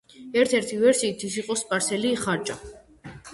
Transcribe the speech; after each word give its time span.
ერთ-ერთი 0.43 0.79
ვერსიით 0.83 1.25
ის 1.27 1.35
იყო 1.41 1.59
სპარსელი 1.63 2.15
ხარჭა. 2.23 2.59